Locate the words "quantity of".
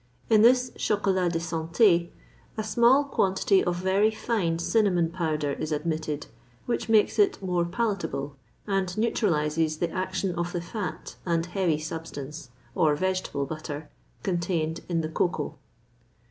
3.03-3.75